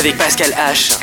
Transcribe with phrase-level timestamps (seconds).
[0.00, 0.99] Avec Pascal H.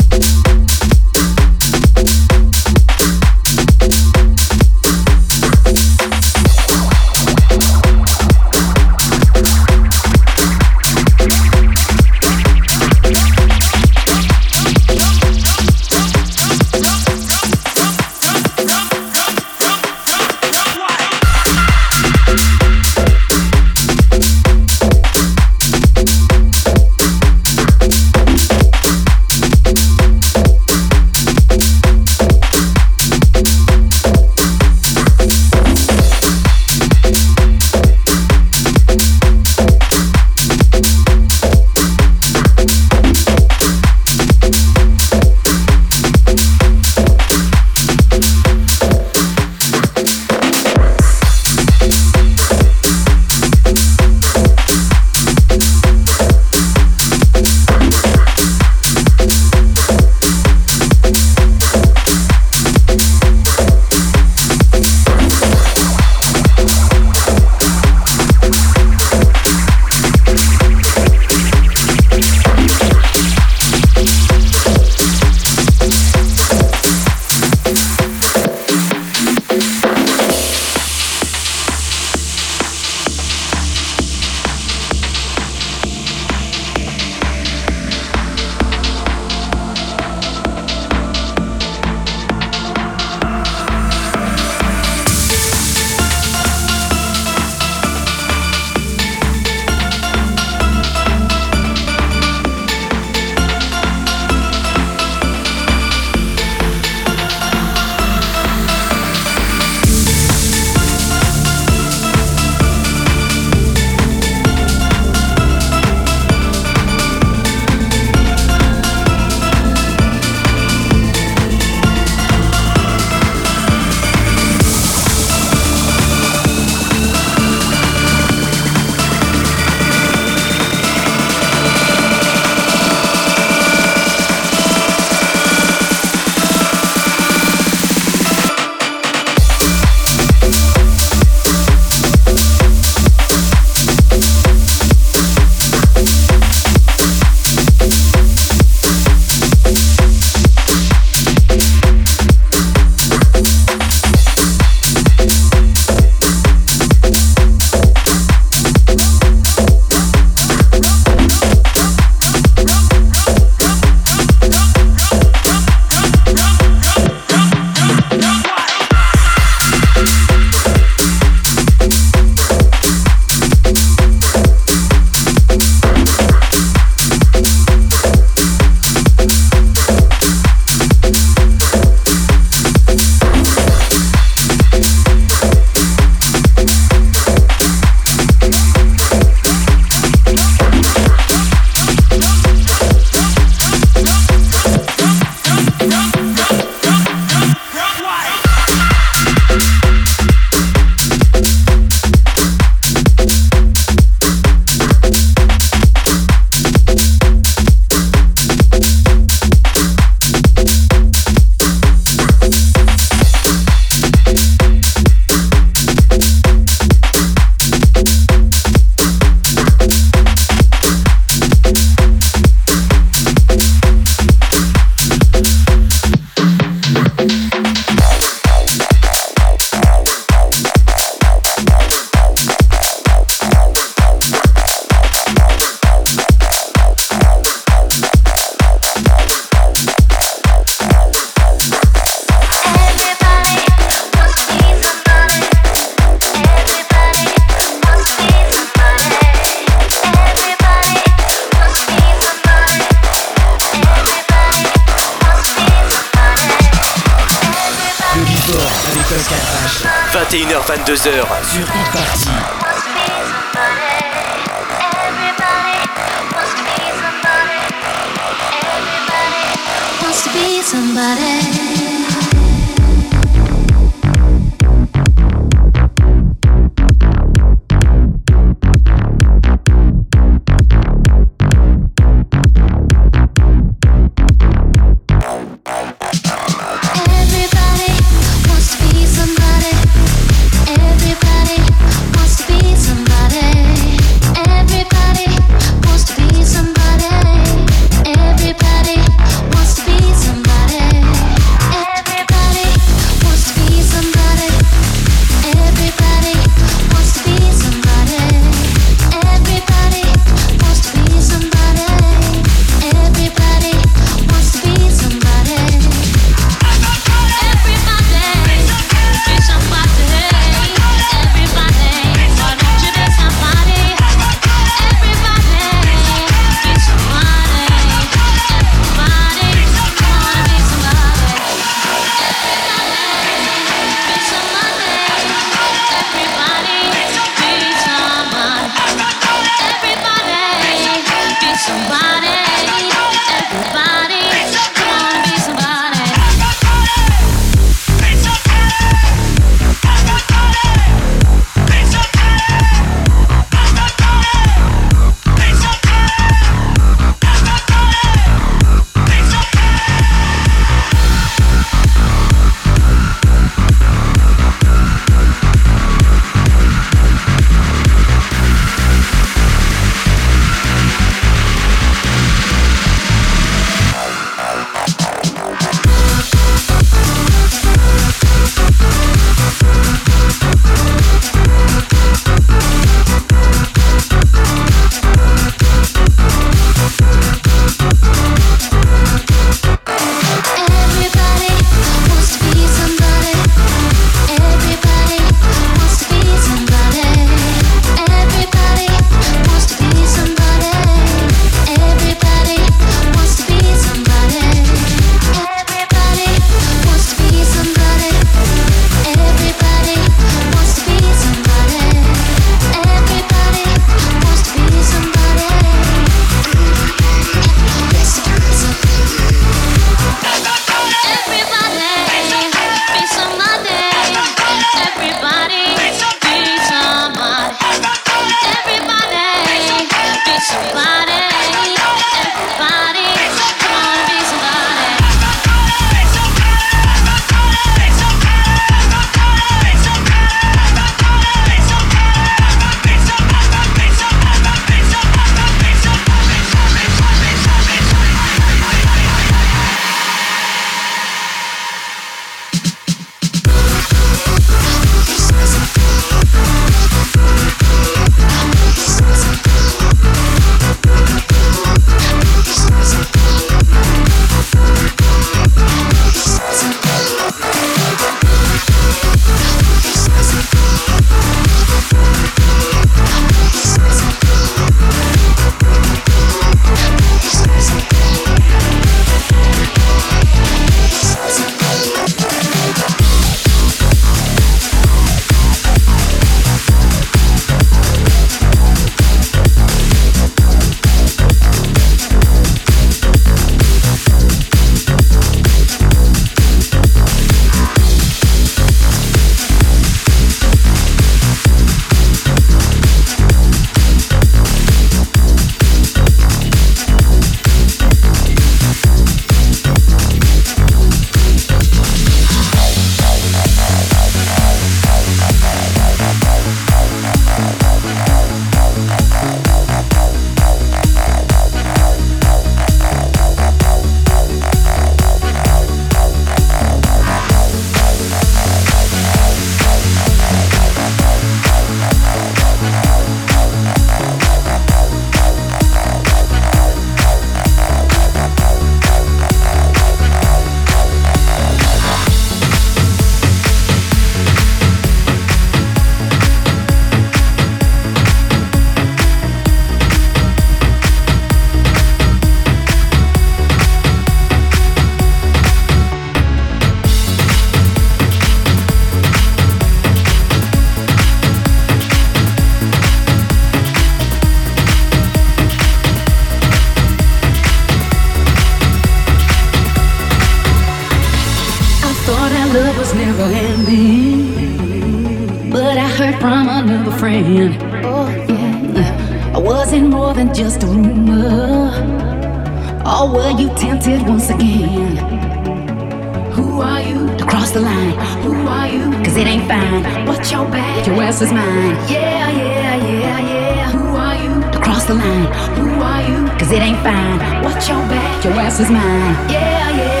[591.21, 591.75] is mine.
[591.87, 593.71] Yeah, yeah, yeah, yeah.
[593.71, 595.27] Who are you to cross the line?
[595.57, 596.27] Who are you?
[596.39, 597.43] Cause it ain't fine.
[597.43, 599.13] Watch your back, your ass is mine.
[599.29, 600.00] Yeah, yeah,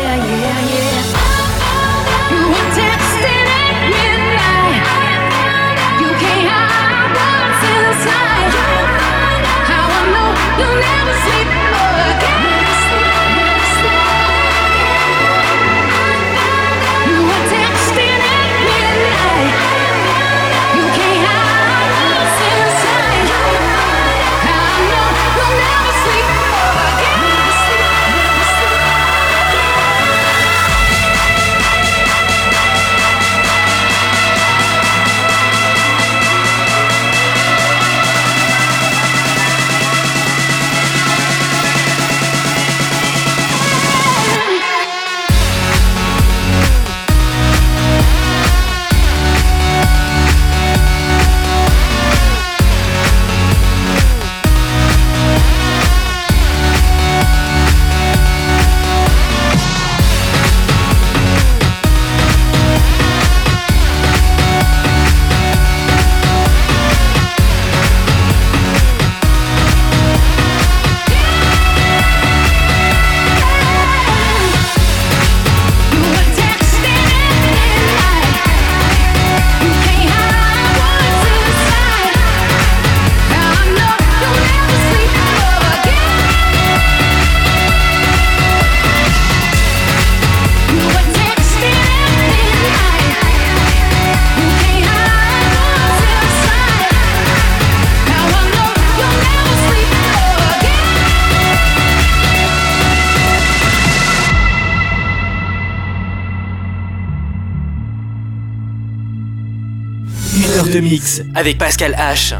[111.01, 112.35] mix avec Pascal H.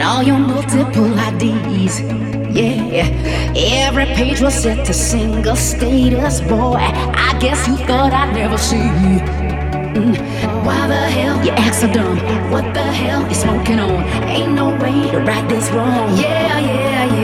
[0.00, 2.00] All your multiple IDs.
[2.52, 3.08] Yeah,
[3.56, 6.40] every page was set to single status.
[6.42, 9.20] Boy, I guess you thought I'd never see you.
[9.94, 10.16] Mm,
[10.64, 12.18] Why the hell you act so dumb?
[12.50, 14.02] What the hell you smoking on?
[14.28, 16.16] Ain't no way to right this wrong.
[16.18, 17.21] Yeah, yeah, yeah.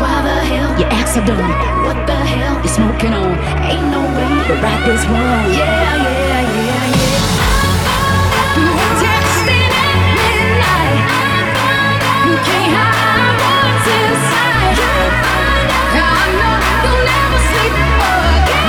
[0.00, 1.50] Why the hell you act so dumb?
[1.84, 3.36] What the hell you smoking on?
[3.68, 5.52] Ain't no way to right this wrong.
[5.52, 7.20] Yeah, yeah, yeah, yeah.
[8.56, 11.04] You were texting at midnight.
[12.24, 14.80] You can't hide what's inside.
[15.92, 18.59] I know you'll never sleep again.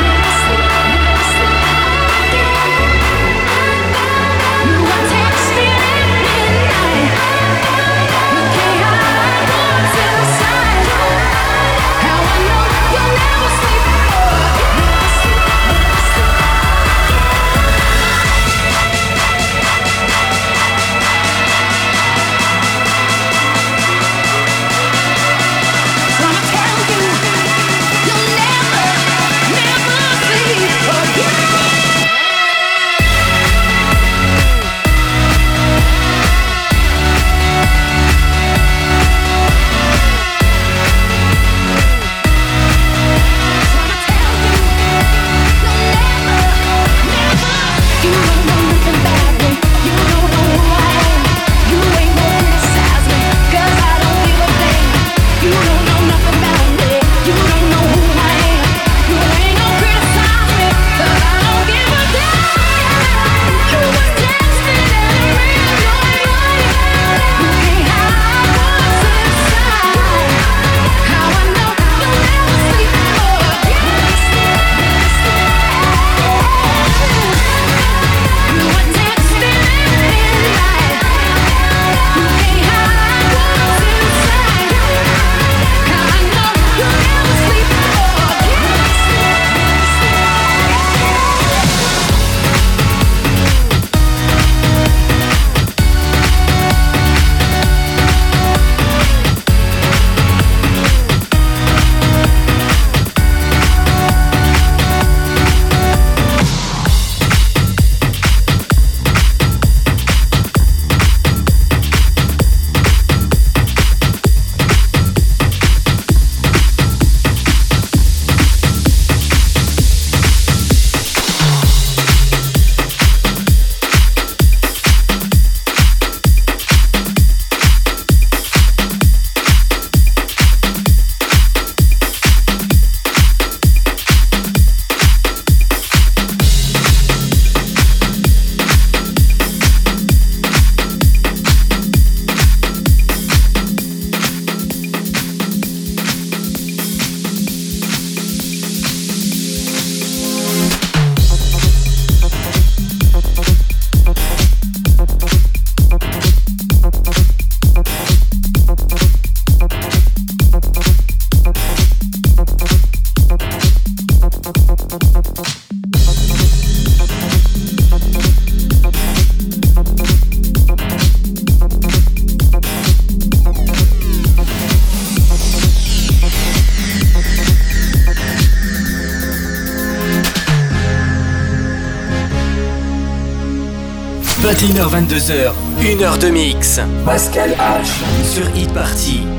[184.92, 186.82] 21h22h, 1 heure de mix.
[187.06, 188.26] Pascal H.
[188.26, 189.31] Sur Hit Party.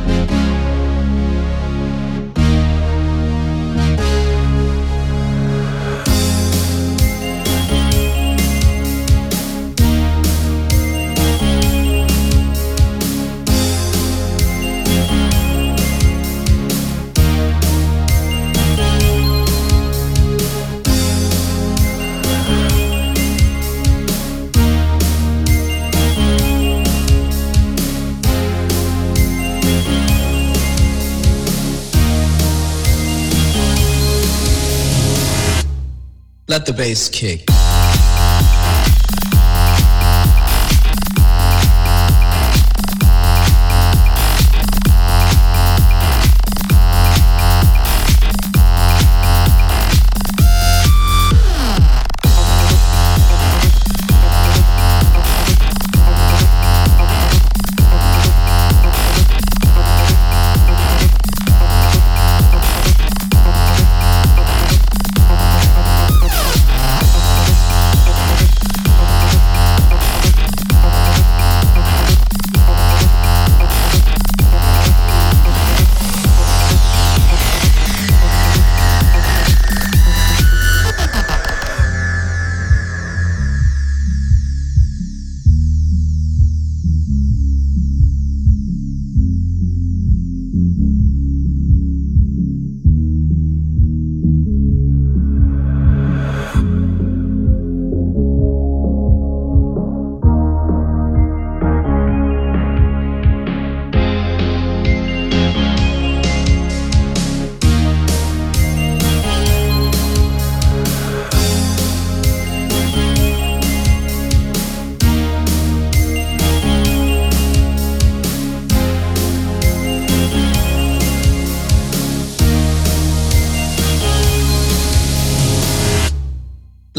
[36.52, 37.51] Let the bass kick.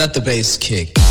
[0.03, 1.02] Let the bass kick.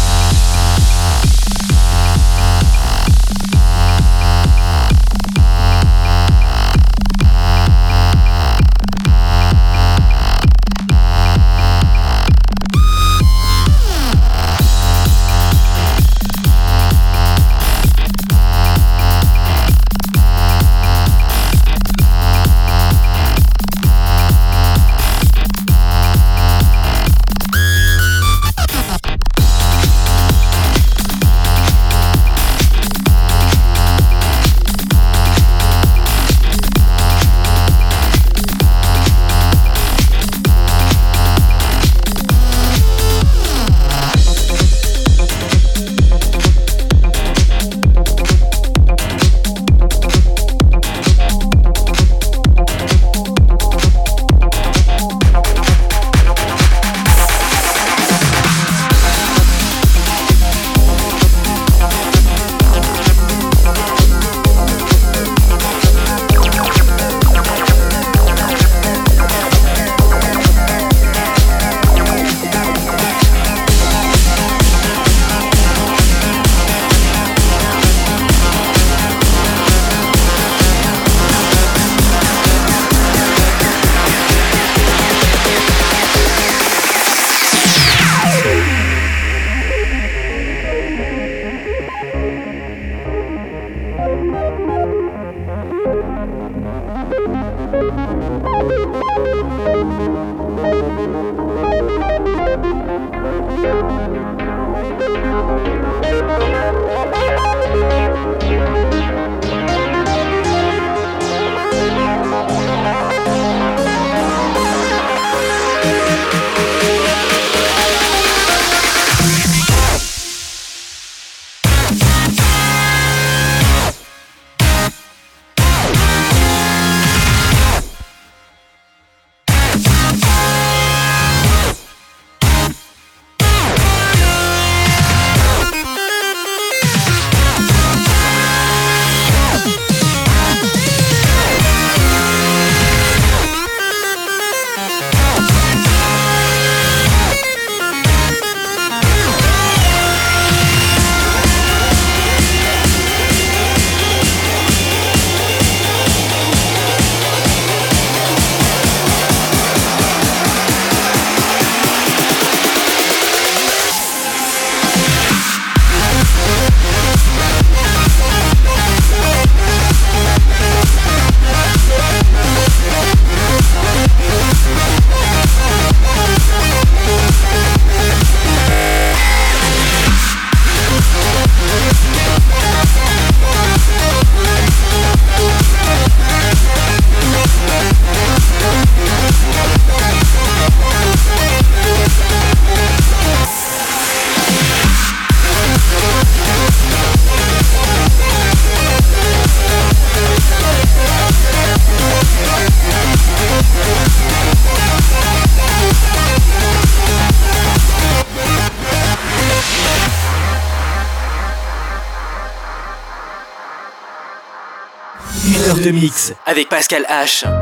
[216.47, 217.62] Avec Pascal H.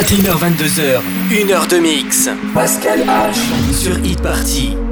[0.00, 2.30] h 22h, 1 heure de mix.
[2.54, 3.74] Pascal H.
[3.74, 4.89] Sur Hit Party.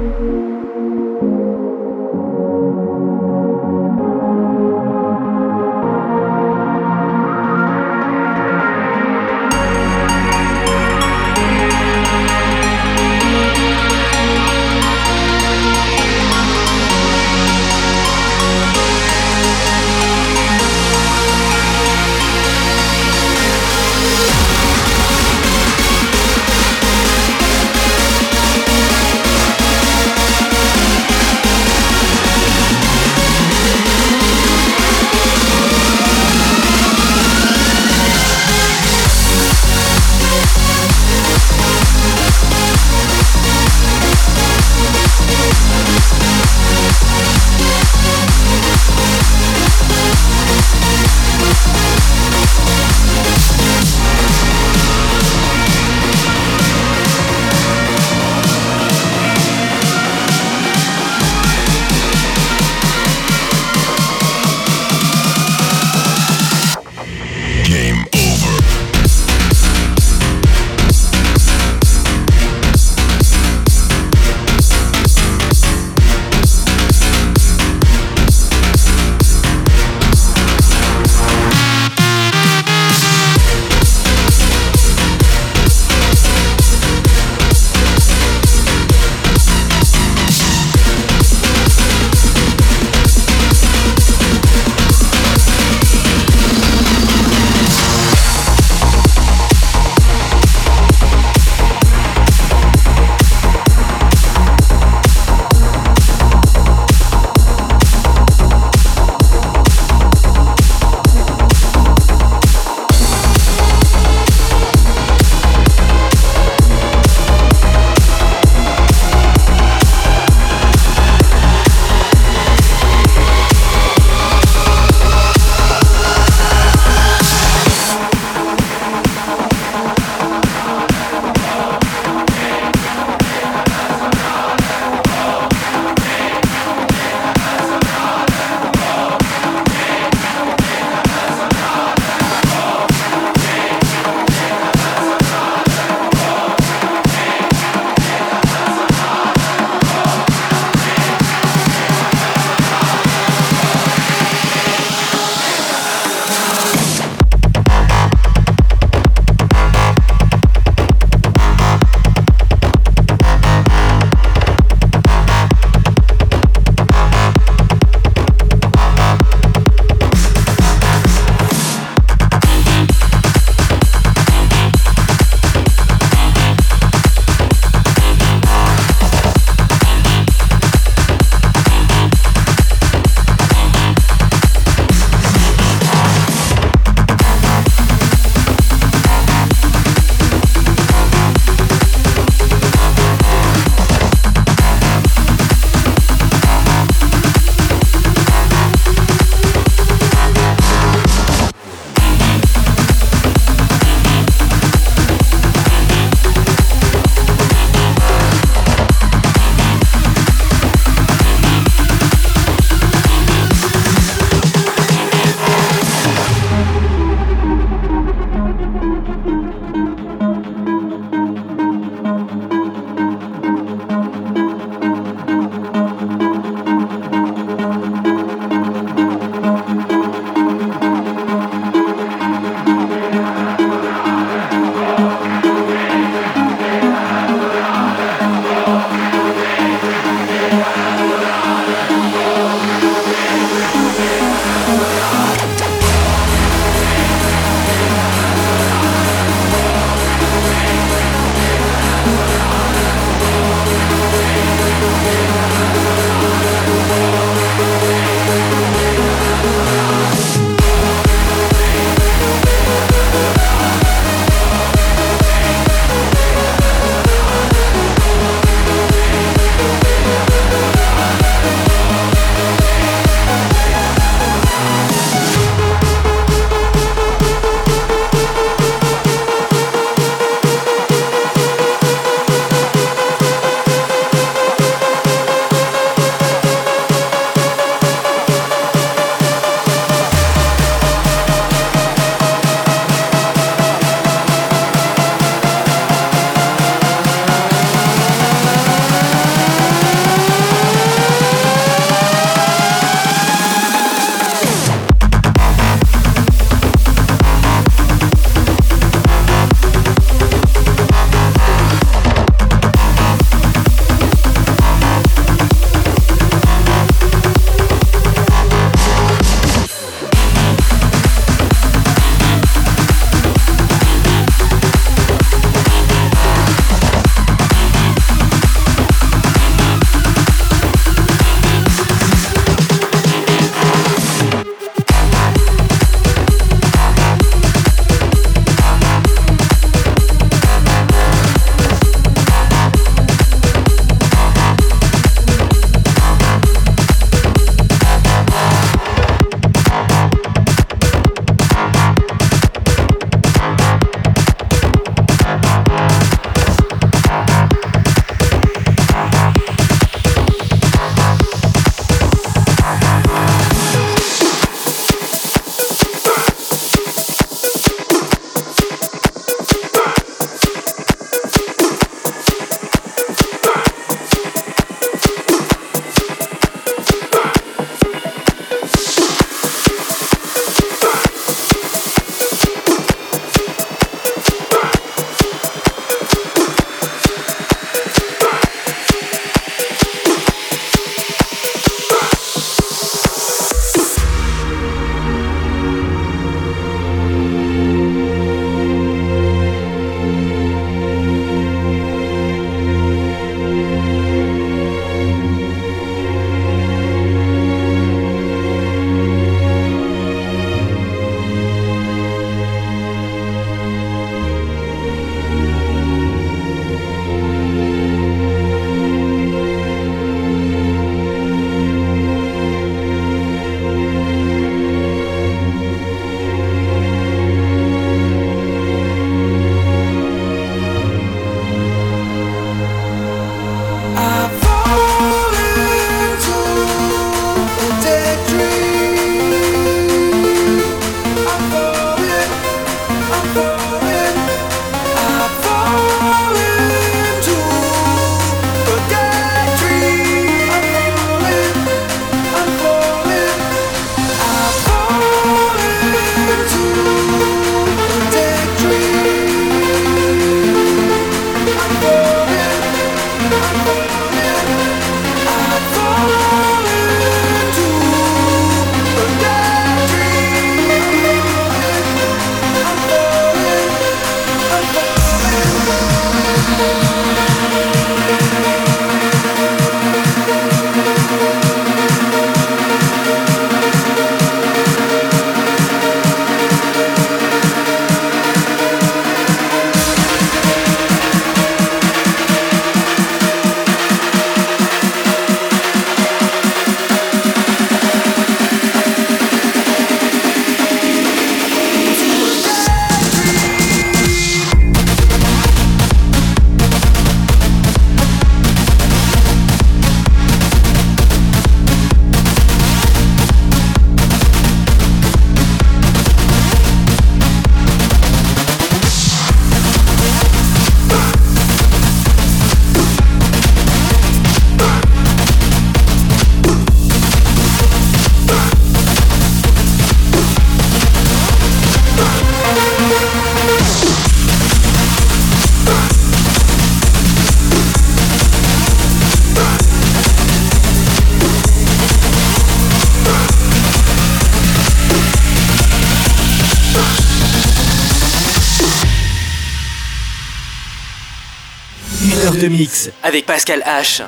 [552.39, 554.03] De mix avec Pascal H.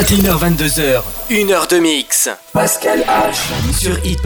[0.00, 2.30] h 22h, 1 heure de mix.
[2.54, 3.78] Pascal H.
[3.78, 4.22] Sur Hit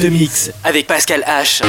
[0.00, 1.62] de mix avec Pascal H.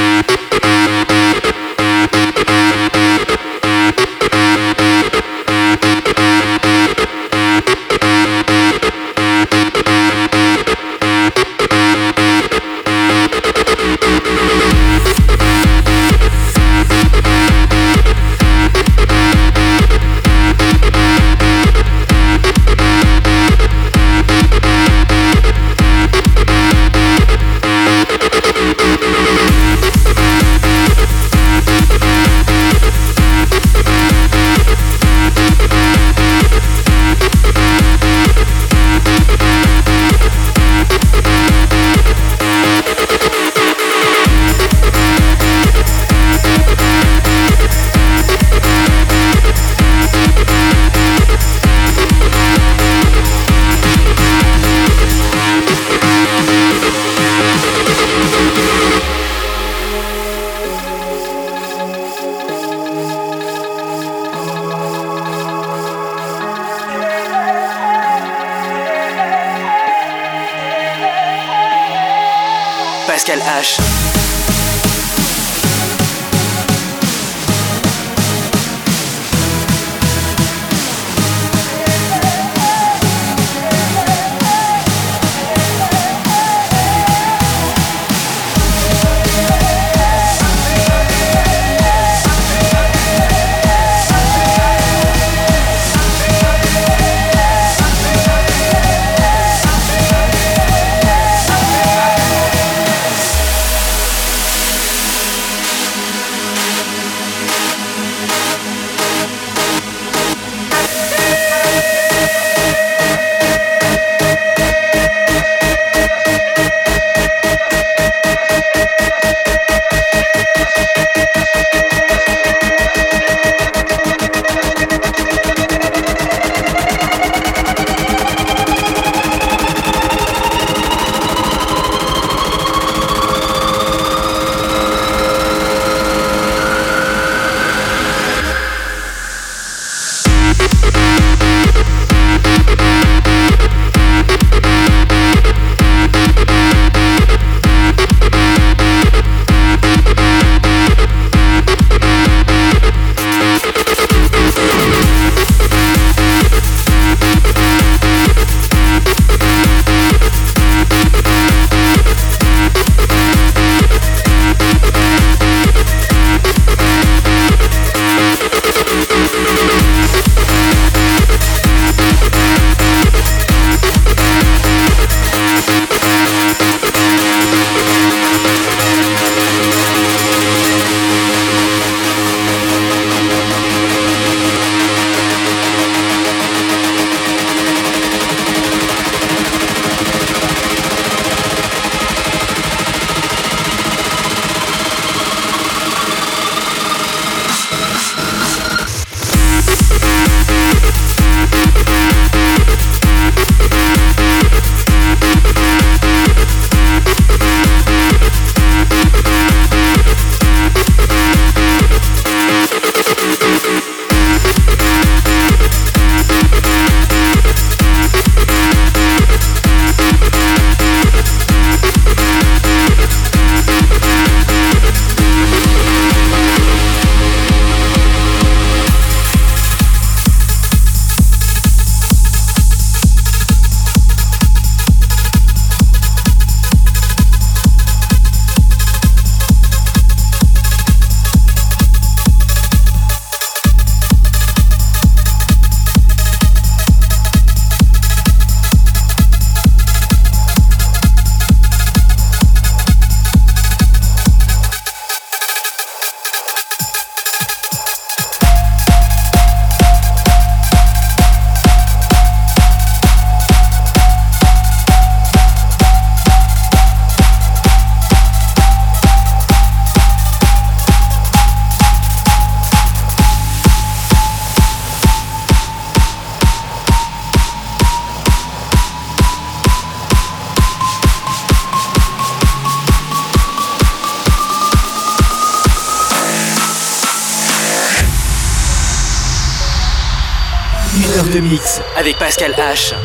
[292.72, 293.01] Pascal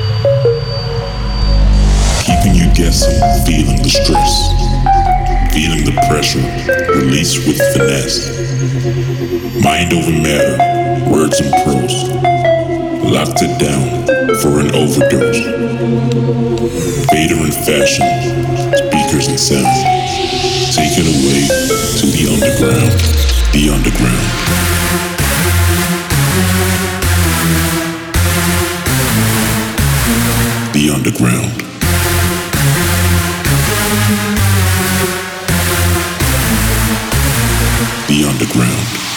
[38.39, 39.15] underground.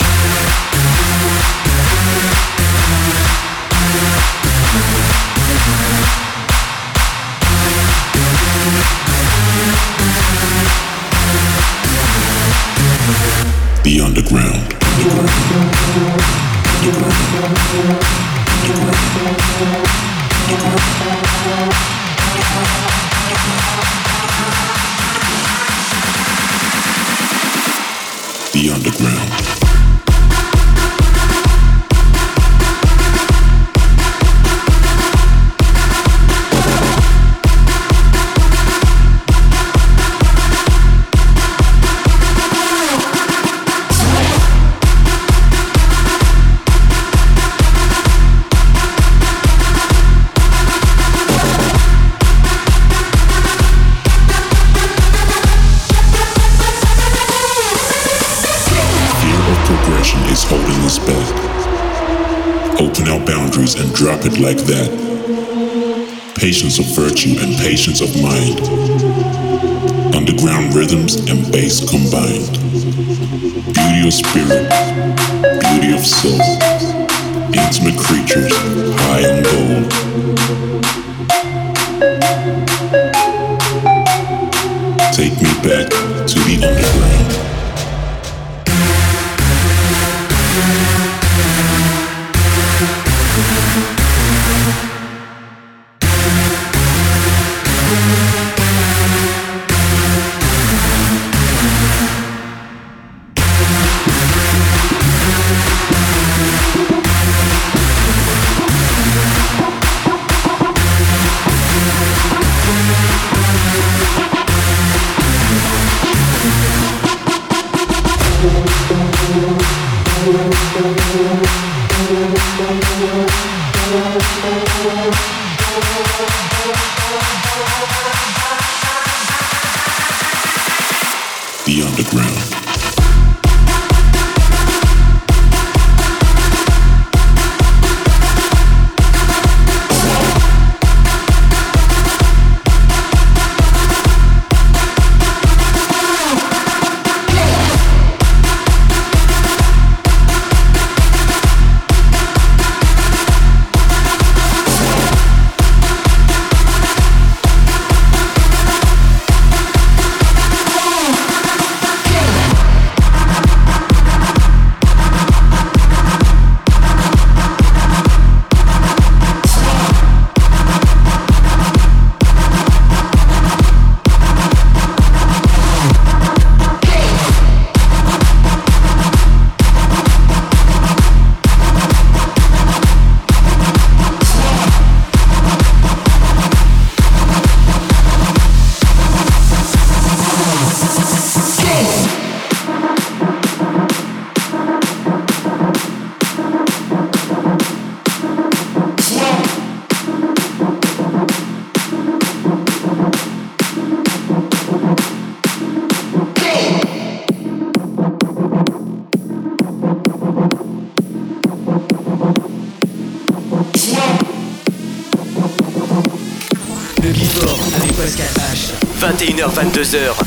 [219.79, 220.18] 22h